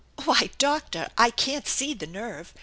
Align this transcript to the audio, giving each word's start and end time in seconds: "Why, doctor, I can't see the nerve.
"Why, 0.25 0.49
doctor, 0.57 1.09
I 1.15 1.29
can't 1.29 1.67
see 1.67 1.93
the 1.93 2.07
nerve. 2.07 2.55